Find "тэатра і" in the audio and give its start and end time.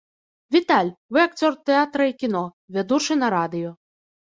1.73-2.19